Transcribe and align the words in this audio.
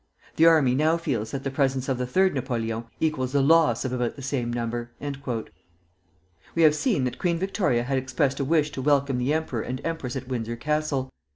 The 0.37 0.47
army 0.47 0.73
now 0.73 0.97
feels 0.97 1.29
that 1.29 1.43
the 1.43 1.51
presence 1.51 1.87
of 1.87 1.99
the 1.99 2.07
Third 2.07 2.33
Napoleon 2.33 2.85
equals 2.99 3.33
the 3.33 3.41
loss 3.43 3.85
of 3.85 3.93
about 3.93 4.15
the 4.15 4.23
same 4.23 4.51
number." 4.51 4.89
We 6.55 6.63
have 6.63 6.73
seen 6.73 7.03
that 7.03 7.19
Queen 7.19 7.37
Victoria 7.37 7.83
had 7.83 7.99
expressed 7.99 8.39
a 8.39 8.43
wish 8.43 8.71
to 8.71 8.81
welcome 8.81 9.19
the 9.19 9.31
emperor 9.31 9.61
and 9.61 9.79
empress 9.85 10.15
at 10.15 10.27
Windsor 10.27 10.55
Castle. 10.55 11.11